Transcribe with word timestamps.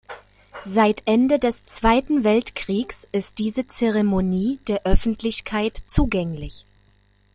Seit 0.65 1.03
Ende 1.05 1.37
des 1.37 1.63
Zweiten 1.65 2.23
Weltkriegs 2.23 3.07
ist 3.11 3.37
diese 3.37 3.67
Zeremonie 3.67 4.57
der 4.67 4.83
Öffentlichkeit 4.83 5.77
zugänglich. 5.77 6.65